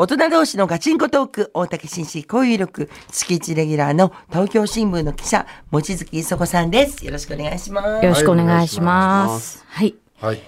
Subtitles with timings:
[0.00, 7.04] 大人同士のガチンコトーク、大竹紳士交友力、月一レギュラーの東京新聞の記者、望月磯子さんです。
[7.04, 8.02] よろしくお願いします。
[8.02, 9.62] よろしくお願いします。
[9.68, 9.94] はい。
[10.18, 10.38] はい。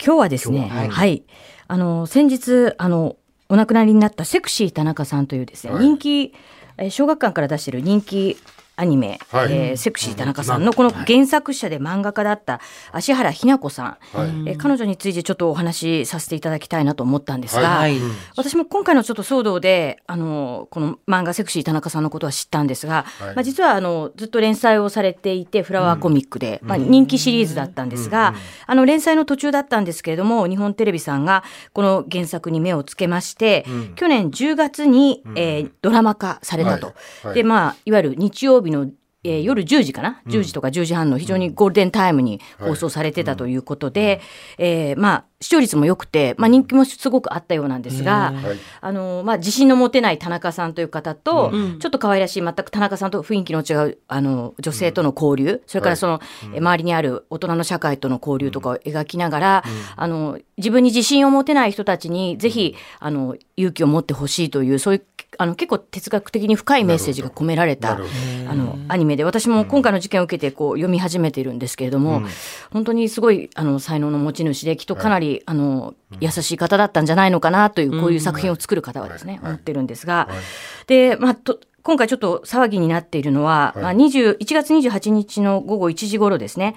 [0.00, 1.24] 今日はですね、はい、
[1.66, 3.16] あの先日あの
[3.48, 6.34] お亡くなりになったセクシー田中さんというですね、はい人気
[6.78, 8.36] えー小学館から出している人気
[8.76, 9.52] アニメ、はい。
[9.52, 12.60] えーセクシー田中さんのこの原作者で漫画家だった
[12.92, 13.86] 芦原ひな子さん、
[14.16, 14.28] はい。
[14.46, 17.98] えー彼女についてちょっとお話しさせていただきたいなと思ったんですが、はい。
[18.36, 23.34] 私も今回のちょっと騒動であのこの漫画「セクシー田中さん」のことは知ったんですが、はい。
[23.34, 28.34] まあ、実はあのずっと連載をされていてフラワーコミックで、まあ、人気シリーズだったんですが、
[28.66, 33.66] あの連載の途中だったんですけれども日本テレビさんがこの原作に目をつけまして、
[33.96, 36.86] 去年10月に、えードラマ化されたと。
[36.88, 37.26] はい。
[37.26, 37.34] はい。
[37.34, 38.88] でまあ、いわゆる日曜日の
[39.24, 44.20] えー夜10時かな？10時とか10時半の非常にゴールデンタイムに放送されてたということで、
[44.58, 48.58] えーまあ、視聴率も良くて、まあ、人気もすごくあったようなんですが、はい。
[48.80, 56.20] あのまあ、自信の持てない田中さんという方と、ちょっと可愛らしい全く田中さんと雰囲気の違うあの女性との交流、それからその、
[56.54, 59.64] え周りにある大人の社会との交流とかを描きながら、
[59.96, 65.06] あの自分に自信を持てない人たちにぜひあの勇気を持ってほしいというそういう
[65.38, 69.24] あの結構哲学的に深いメッセージが込められたあのアニメで。
[69.24, 72.22] 私も今回の事件を受けてこう読み始めているんですけれども、
[72.70, 79.52] 本当にすごいあの才能の持ち主できっとかなり、あの優しい方だったんじゃないのかなというこういう作品を作る方はですね、はい。
[79.52, 80.86] 思ってるんですが、はい。
[80.86, 83.82] でまあと今回ちょっと騒ぎになっているのは、はい。
[83.82, 86.76] まあ、20 1月28日の午後1時頃ですね、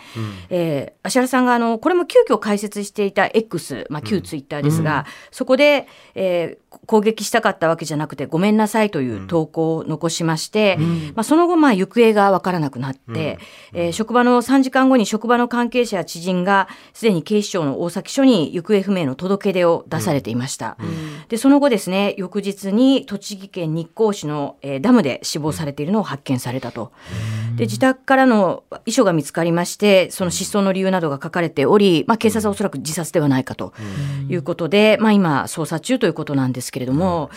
[0.49, 10.77] えー芦原さんがあのこれも急遽開設していた X、まあ、旧ツイッターですが、そこで、えー攻撃したかったわけじゃなくてごめんなさいという投稿を残しまして、
[11.15, 13.39] まあ、その後まあ行方が分からなくなって、
[13.73, 20.77] えー職場の3時間後に職場の関係者や知人がすでに警視庁の大崎署に行方不明の届け出を出されていました。
[21.29, 26.91] でその後ですね翌日に栃木県日光市の、えーダムで死亡されているのを発見されたと。
[27.55, 33.73] で自宅からの遺書が見つかりましてその失踪の理由などが書かれており、まあ、警察はおそらく自殺ではないかと
[34.27, 37.29] いうことで、まあ、今捜査中ということなんですけれども、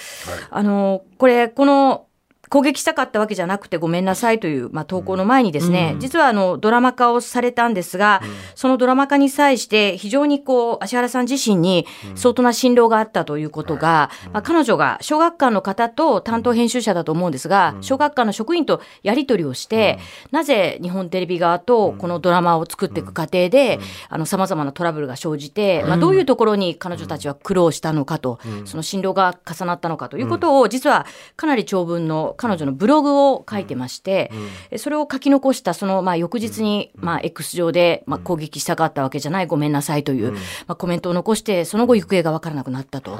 [0.50, 2.07] あのこれこの
[2.48, 8.22] 攻撃したかったわけじゃなくてごめんなさいという、まあ、投稿の前にですね、実はあのドラマ化をされたんですが、
[8.54, 19.98] そのドラマ化に際して非常にこう芦原さん自身に相当な辛労があったということが、まあ、彼女が小学館の方と担当編集者だと思うんですが、小学館の職員とやり取りをして、
[20.30, 23.78] なぜ日本テレビ側とこのドラマを作っていく過程で
[24.24, 34.30] さまざまなトラブルが生じて、まあ、どういうところに彼女たちは苦労したのかと、その辛労が重なったのかということを、実はかなり長文の彼女のブログを書いてまして、
[34.76, 40.38] それを書き残したそのまあ翌日にまあ X 上でまあ攻撃したかったわけじゃないごめんなさいというま
[40.68, 43.18] あコメントを残してその後行方が分からなくなったと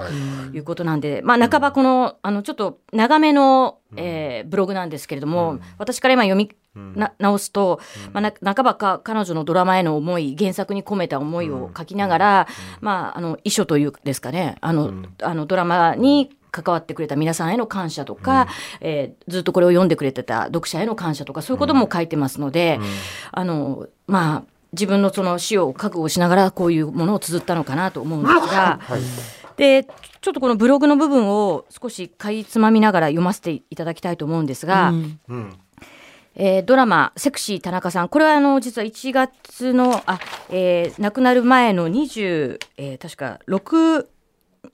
[0.55, 0.59] い。
[0.59, 7.81] うことなんで、まあ半ばこのあのちょっと長めのえーブログなんですけれども、私から今読みな直すと、
[8.13, 12.49] まあ、な半ばか彼女のドラマへの思い原作に込めた思いを書きながら、
[12.81, 14.93] まあ、あの遺書というですかねあの、
[15.23, 18.49] あのドラマに関わってくれた皆さんへの感謝とか、
[18.81, 22.81] えーずっとこれを読んでくれてた読者への感謝とかそういうことも書いてますので、
[23.33, 24.43] あのまあ
[24.73, 28.81] 自分のその死を覚悟しながらこういうものを綴ったのかなと思うんですが、
[29.57, 29.85] で
[30.21, 34.93] ちょっとこのブログの部分を少しかいつまみながら読ませていただきたいと思うんですが、
[36.35, 40.21] えードラマ「セクシー田中さん」これはあの実は1月のあ、
[40.51, 44.07] えー亡くなる前の20、えー確か6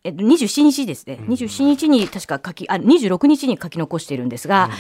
[0.03, 4.71] えっと27日ですね、27日に確か書きあ26日に書き残しているんですが、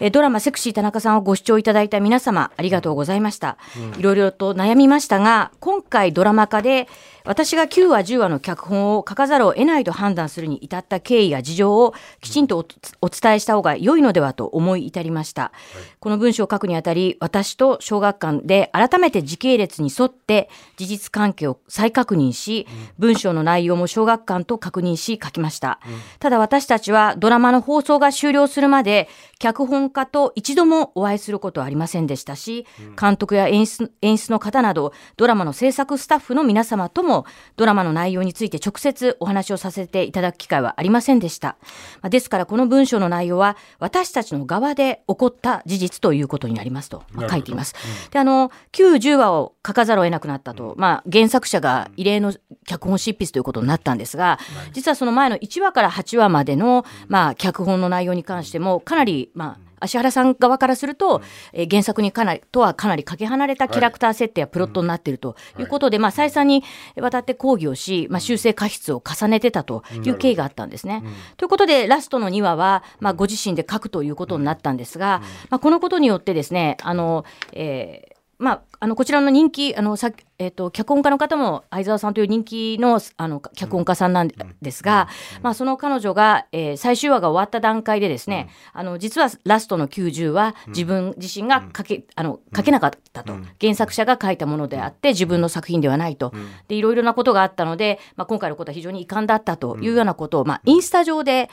[0.00, 3.56] えードラマ「セクシー田中さん」をご視聴いただいた皆様ありがとうございました、
[3.98, 6.88] いろいろと悩みましたが今回ドラマ化で
[7.24, 12.66] 私が9話10話の脚本を書かざるを得ないと判断するに至った経緯や事情をきちんとお
[13.02, 15.52] お伝えした方が良いのではと思い至りました、
[15.98, 22.66] この文章を書くにあたり私と小学館で改めて時系列に沿って事実関係を再確認し、
[22.98, 25.80] 文章の内容も小学館と確認し書きました、
[26.18, 29.08] ただ私たちはドラマの放送が終了するまで
[29.38, 32.66] 脚本家と一度もお会いすることはありませんでしたし、
[33.00, 37.09] 監督や演出演出の方などドラマの制作スタッフの皆様とも
[37.56, 41.56] ドラマの内容について直接お話をさせていただく機会はありませんでした。
[42.00, 47.74] まあですからこの文章の内容は私たちの側で起こった事実ということになりますと、まあ書いています。
[48.10, 52.34] であの9、10話を書かざるを得なくなったと、まあ、原作者が異例の
[52.66, 54.38] 脚本執筆ということになったんですが、
[54.72, 61.22] 実はその前の1話から8話までの、まあ、脚本の内容に関してもかなり、まあ芦原さん側からすると、
[61.52, 65.62] えー原作にかなりとはかなりかけ離れたキャラクター設定やプロットになっているとい。
[65.62, 66.64] うことで、まあ、再三に
[66.96, 71.02] わたって抗議をし、まあ、修正過失を重ねてたという経緯があったんですね。
[71.36, 84.28] ということでラストの2話は、まあ、ご自身で書くということになったんですが、まあ、このことによってですねあの、えーまあ、あのこちらの人気あのさ、えー、と脚本家の方も相沢さんという人気のあの脚本家さんなん
[84.62, 85.06] ですが、
[85.42, 96.32] まあ、その彼女が、えー最終話が終わった段階でですね、あの実はラストの90は自分自身が書け,、あの書けなかったと、原作者が書いたものであって自分の作品ではないと、
[96.68, 101.50] でいろいろなことがあったので、まあ、今回のことは非常に遺憾だったというようなことを、まあ、インスタ上で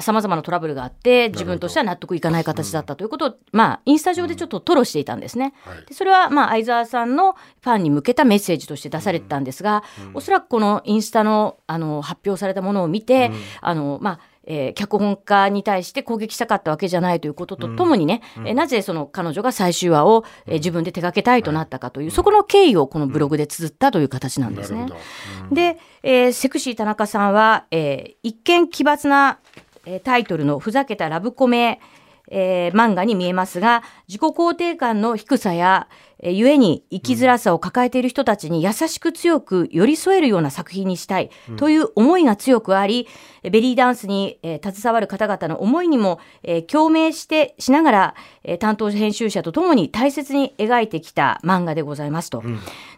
[0.00, 5.54] さまざ、まなトラブルがあって自分としては納得いかない形だったということを、まあ、インスタ上でちょっと吐露していたんですね。
[5.88, 7.34] でそれは、まあ、相沢さんの
[7.64, 9.82] ファンに向けたメッセージとして出されてたんですが、
[10.12, 13.30] おそらくこのインスタのあの発表されたものを見て、
[13.62, 24.80] あのまあえー脚本家に対して攻撃したかったわけじゃないということとともにね、えーなぜその彼女が最終話を、えー自分で手掛けたいとなったかという、そこの経緯をこのブログで綴ったという形なんですね。
[24.80, 25.54] なるほど。
[25.54, 29.38] で、えーセクシー田中さんは、えー一見奇抜な、
[29.86, 31.80] えータイトルのふざけたラブコメ、
[32.30, 35.88] えー漫画に見えますが自己肯定感の低さや、
[36.20, 43.06] えー、ゆえに生きづらさを抱えている人たちに優しく強く寄り添えるような作品にしたいという思いが強くあり、
[43.42, 52.42] えーベリーダンスに、えー携わる方々の思いにも、えー共鳴してしながら、えー担当編集者とともに大切に描いてきた漫画でございますと。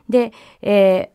[0.09, 0.33] で、
[0.63, 1.11] え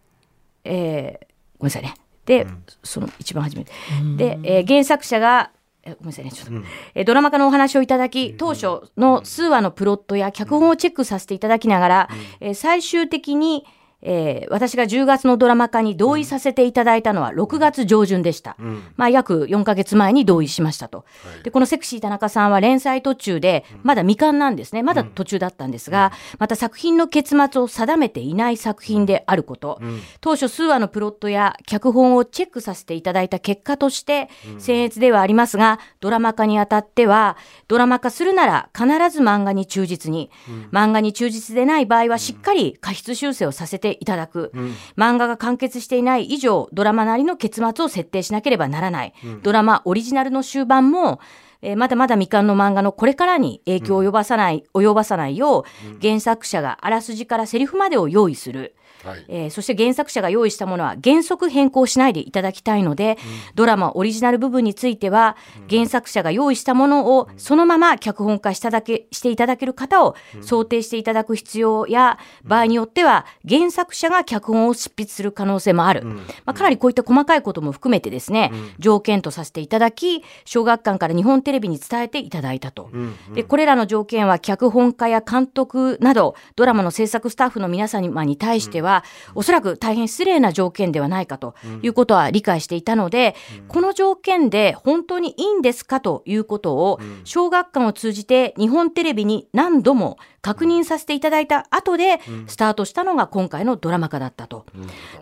[0.65, 1.25] ーえー
[1.59, 1.93] ごめんなさいね。
[2.25, 2.45] で、
[2.83, 3.71] その一番初めて。
[4.17, 5.51] で、えー原作者が、
[5.83, 6.53] えごめんなさいね、ちょっと、
[6.95, 13.65] えードラマ化のお話をいただき、当初の数話のプロットや脚本をチェックさせていただきながら、えー最終的に、
[14.01, 18.57] えー私が10月のドラマ化に同意させていただいたのは6月上旬でした。
[18.95, 21.05] まあ、約4ヶ月前に同意しましたと。
[21.43, 24.83] で、このセクシー田中さんは連載途中で、まだ未完なんですね。
[24.83, 29.79] まだ途中だったんですが、また作品の結末を定めていない作品であること、
[30.19, 37.37] 当初数話のプロットや脚本をチェックさせていただいた結果として、僭越ではありますが、ドラマ化にあたっては、
[37.67, 40.29] ドラマ化するなら必ず漫画に忠実に、
[40.71, 44.51] 漫画に忠実でない場合はしっかり過失修正をさせていただく、
[44.97, 51.19] 漫画が完結していない以上、ドラマなりの結末を設定しなければならない、ドラマオリジナルの終盤も、
[51.61, 58.75] えーまだまだ未完の漫画のこれからに影響を及ばさない、及ばさないよう、原作者があらすじからセリフまでを用意する。
[59.03, 59.25] はい。
[59.29, 63.17] えーそして原作者が用意したものは原則変更しないでいただきたいので、
[63.55, 65.35] ドラマオリジナル部分については、
[65.69, 82.89] 原作者が用意したものをそのまま脚本化しただけしていただける方を想定していただく必要や、場合によっては原作者が脚本を執筆する可能性もある、まあ、かなりこういった細かいことも含めてですね、条件とさせていただき小学館から日本テレビに伝えていただいたと。
[83.33, 89.03] でこれらの条件は脚本家や監督などドラマの制作スタッフの皆様に対しては、
[89.35, 93.35] おそらく大変失礼な条件ではないかということは理解していたので、
[93.67, 104.65] この条件で本当にいいんですかということを小学館を通じて日本テレビに何度も確認させていただいた後でスタートしたのが今回のドラマ化だったと。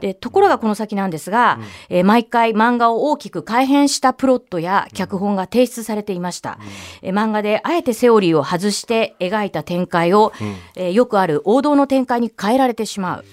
[0.01, 6.57] でところがこの先なんですが、えー毎回漫画を大きく改変したプロットや脚本が提出されていました、
[7.01, 10.31] えー漫画であえてセオリーを外して描いた展開を、
[10.75, 13.25] えーよくある王道の展開に変えられてしまう。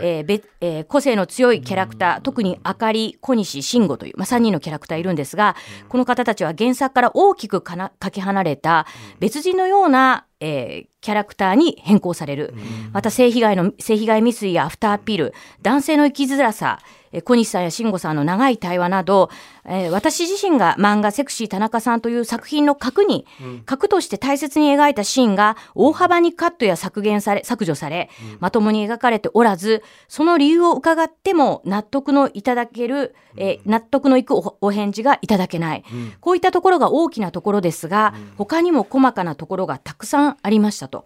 [0.00, 5.54] えーべえー個性の強いキャラクター、特にあかり、小西、慎吾という、まあ、3人のキャラクターいるんですが、
[5.88, 8.86] この方たちは原作から大きくかなかけ離れた
[9.20, 12.52] 別人のような、えーキャラクターに変更される。
[12.92, 16.80] また性被害の、性被害未遂やアフターピル、男性の生きづらさ、
[17.12, 19.30] えー小西さんや慎吾さんの長い対話など、
[19.66, 23.24] えー私自身が漫画「セクシー田中さん」という作品の核に、
[23.66, 35.84] 核として大切に描いたシーンが大幅にカットや削減され削除され、まともに描かれておらずその理由を伺っても納得のいただける、えー納得のいくおお返事がいただけない、
[36.20, 41.04] こういったところが大きなところですが、他にも細かなところがたくさんありましたと。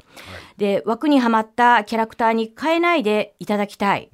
[0.57, 4.11] で枠にはまったキャラクターに変えないでいただきたい、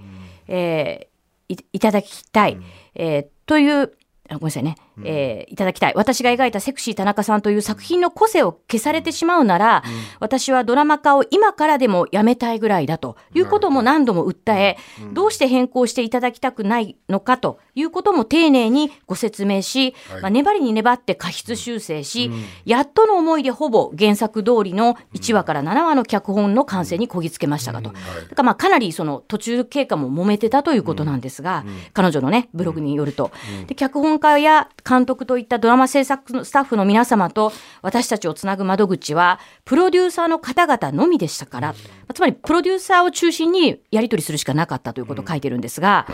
[0.48, 1.16] えー
[1.48, 2.58] いいただきたい、
[2.96, 3.92] えーという
[4.28, 5.92] あごめんなさいね、えーいただきたい。
[5.96, 9.82] 私が描いたセクシー田中さんという作品の個性を消されてしまうなら、
[10.20, 14.76] 私はドラマ化を今からでもやめたいぐらいだということも何度も訴え、
[15.12, 20.22] どうして変更していただきたくないのかということも丁寧にご説明し、はい。
[20.22, 22.30] まあ、粘りに粘って過失修正し、
[22.64, 27.90] やっとの思いでほぼ原作通りの1話から7話の脚本の完成にこぎつけましたがと。
[27.90, 28.00] だか
[28.36, 33.30] らまあかなりその途中経過も揉めてたということなんですが、彼女のねブログによると。
[33.66, 37.52] で脚本本家や監督といったドラマ制作のスタッフの皆様と
[37.82, 41.74] 私たちをつなぐ窓口は、プロデューサーの方々のみでしたから、
[42.14, 46.06] つまりプロデューサーを中心にやり取りするしかなかったということを書いてるんですが、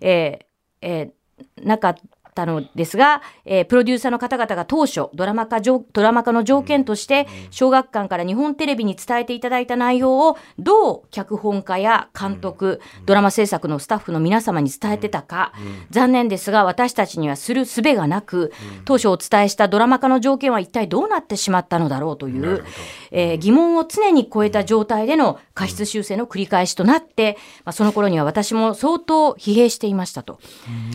[0.00, 0.44] えー
[0.80, 1.24] えー
[1.62, 1.96] なか
[2.34, 15.52] ったのですが、えープロデューサーの方々が当初ドラマ化条ドラマ化の条件として小学館から日本テレビに伝えていただいた内容をどう脚本家や監督、ドラマ制作のスタッフの皆様に伝えてたか、
[15.90, 18.52] 残念ですが私たちにはする術がなく、
[18.84, 22.64] 当初お伝えしたドラマ化の条件は一体どうなってしまったのだろうという、
[23.10, 30.38] えー疑問を常に超えた状態での過失修正の繰り返しとなって、まあ、その頃には私も相当疲弊していましたと。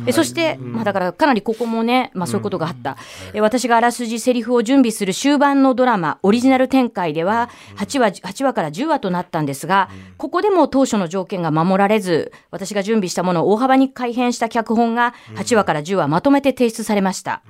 [0.08, 2.98] えそして、まあ、だからかなりここもね、まあ、そういうことがあった、
[3.34, 17.44] え私があらすじセリフを準備する終盤のドラマオリジナル展開では8話 ,8 話から10話となったんですがここでも当初の条件が守られず私が準備したものを大幅に改変した脚本が8話から10話まとめて提出されました。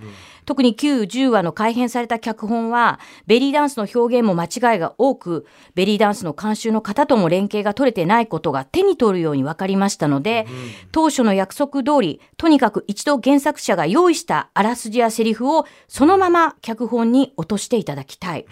[0.49, 10.47] 特に9、10話の改編された脚本は、ベリーダンスの表現も間違いが多く、ベリーダンスの監修の方とも連携が取れてないことが手に取るように分かりましたので、
[10.91, 18.47] 当初の約束通り、とにかく一度原作者が用意したあらすじやセリフをそのまま脚本に落としていただきたい。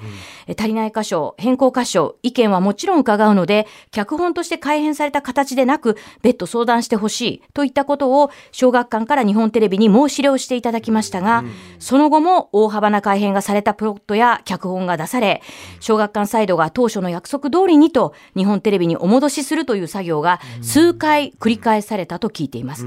[0.46, 11.44] え足りない箇所、変更箇所、意見はもちろん伺うので、脚本として改編された形でなく、別途相談してほしいといったことを小学館から日本テレビに申し入れをしていただきましたが、
[11.88, 15.42] その後も大幅な改編がされたプロットや脚本が出され、
[15.80, 22.86] 小学館サイドが当初の約束通りにと日本テレビにお戻しするという作業が数回繰り返されたと聞いています。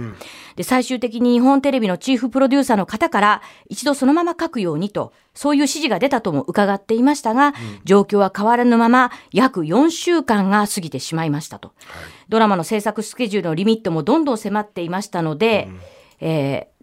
[0.55, 7.55] で最終的に日本テレビのチーフプロデューサーの方から一度そのまま書くようにとそういう指示が出たとも伺っていましたが、
[7.87, 11.73] 状況は変わらぬまま約4週間が過ぎてしまいましたと、
[12.29, 15.71] ドラマの制作スケジュールのリミットもどんどん迫っていましたので、
[16.21, 16.81] えー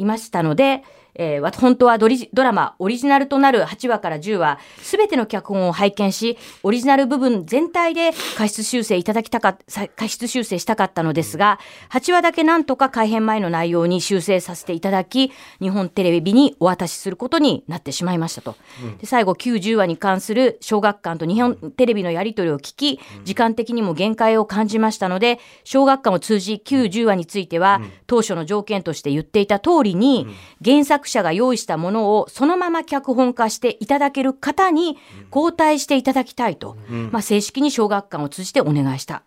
[0.00, 0.82] いましたので、
[1.14, 11.58] えーわ本当はドリドラマオリジナルとなる8話から10話すべての脚本を拝見しオリジナル部分全体で過失修正いただきたかさ過失修正したかったのですが
[11.90, 18.56] 8話だけなんとか改編前の内容に修正させていただき日本テレビにお渡しすることになってしまいましたと、
[19.00, 30.26] で最後90話に関する小学館と日本テレビのやり取りを聞き時間的にも限界を感じましたので小学館を通じ90話については、当初の条件として言っていた通りに、
[30.64, 34.98] 原作者が用意したものをそのまま脚本化していただける方に
[35.34, 36.76] 交代していただきたいと、
[37.10, 39.22] まあ、正式に小学館を通じてお願いした。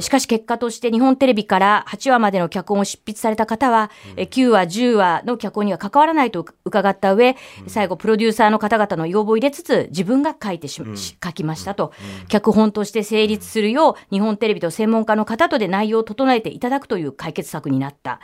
[0.00, 11.92] しかし結果として日本テレビから8話までの脚本を執筆された方は、え9話、10話の脚本には関わらないと伺った上、最後プロデューサーの方々の要望を入れつつ自分が書いてし、し書きましたと、
[12.28, 18.20] 脚本として成立するよう日本テレビと専門家の方とで内容を整えていただくという解決策になった。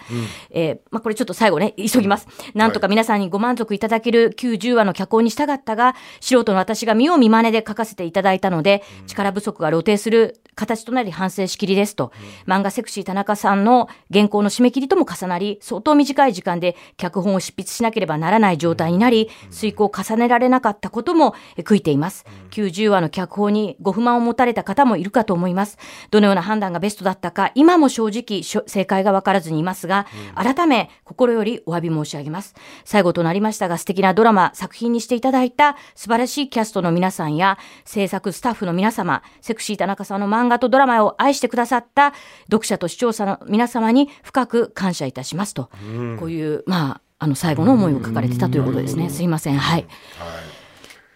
[0.50, 2.26] えーまあ、これちょっと最後ね、急ぎます。
[2.54, 12.12] なんとか皆さんにご満足いただける9、10話の脚本にしたかったが、素人の私が見よう見まねで書かせていただいたので、力不足が露呈する形となり反省しきりですと、
[12.46, 22.24] 漫画セクシー田中さんの原稿の締め切りとも重なり、相当短い時間で脚本を執筆しなければならない状態になり、遂行を重ねられなかったこともえ悔いています。
[22.50, 25.78] 90話の脚本にご不満を持たれた方もいるかと思います。
[26.10, 32.54] どのような判断がベストだったか、今も正直正解がわからずにいますが、改め心よりお詫び申し上げます。
[32.84, 42.12] 最後となりましたが、素敵なドラマ、作品にしていただいた素晴らしいキャストの皆さんや、制作スタッフの皆様、セクシー田中さんの漫画とドラマを愛してくださった
[42.46, 45.70] 読者と視聴者の皆様に深く感謝いたしますと、
[46.18, 49.10] こういう、まあ、あの最後の思いを書かれてたということですね。
[49.10, 49.58] すいません。
[49.58, 49.86] はい。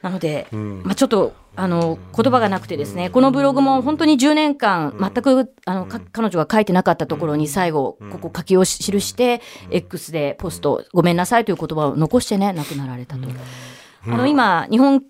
[0.03, 9.41] なので、まあ、ちょっとあの言葉がなくてですねこのブログも本当に10年間全くあのか彼女が書いてなかったところに最後ここ書きを記して
[9.71, 13.29] X でポスト「ごめんなさい」という言葉を残してね亡くなられたと。
[14.09, 15.03] あの今日本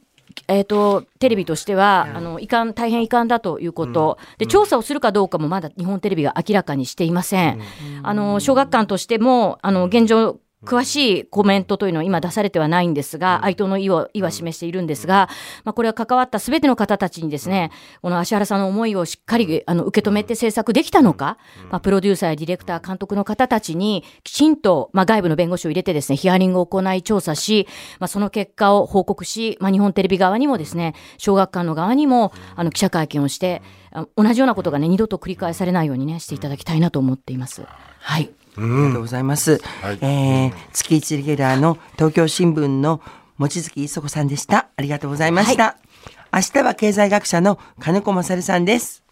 [0.49, 7.61] えー、とテレビとしては、あの遺憾大変遺憾だということ、で調査をするかどうかもまだ日本テレビが明らかにしていません。
[8.03, 15.29] あの小学館としてもあの現状詳しいコメントというのは今出されてはないんですが、哀悼の意を意は示しているんですが、
[15.65, 17.71] まあ、これは関わったすべての方たちにですね、
[18.01, 21.39] この芦原さんの思いをしっかりあの受け止めて制作できたのか、
[21.71, 27.69] まあ、プロデューサーやディレクター、監督の方たちにきちんと、まあ、外部の弁護士を入れてですね、ヒアリングを行い調査し、
[28.01, 37.63] まあ、その結果を報告し、まあ、日本テレビ側にもですね、小学館の側にもあの記者会見をして、あ同じようなことがね、二度と繰り返されないようにね、していただきたいなと思っています。
[38.01, 38.31] はい。
[38.57, 39.61] ありがとうございます。
[39.83, 43.01] はいえー月一レギュラーの東京新聞の
[43.39, 44.69] 望月磯子さんでした。
[44.77, 45.77] ありがとうございました。
[46.33, 49.06] 明日は経済学者の金子勝さんです。